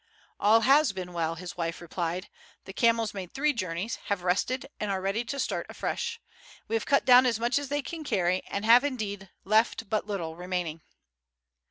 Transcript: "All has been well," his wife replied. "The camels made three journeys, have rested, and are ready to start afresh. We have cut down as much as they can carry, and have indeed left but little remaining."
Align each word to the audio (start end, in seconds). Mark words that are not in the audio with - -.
"All 0.39 0.61
has 0.61 0.93
been 0.93 1.13
well," 1.13 1.35
his 1.35 1.55
wife 1.55 1.79
replied. 1.79 2.27
"The 2.65 2.73
camels 2.73 3.13
made 3.13 3.35
three 3.35 3.53
journeys, 3.53 3.97
have 4.05 4.23
rested, 4.23 4.65
and 4.79 4.89
are 4.89 4.99
ready 4.99 5.23
to 5.25 5.37
start 5.37 5.67
afresh. 5.69 6.19
We 6.67 6.75
have 6.75 6.87
cut 6.87 7.05
down 7.05 7.27
as 7.27 7.39
much 7.39 7.59
as 7.59 7.69
they 7.69 7.83
can 7.83 8.03
carry, 8.03 8.41
and 8.47 8.65
have 8.65 8.83
indeed 8.83 9.29
left 9.45 9.91
but 9.91 10.07
little 10.07 10.35
remaining." 10.35 10.81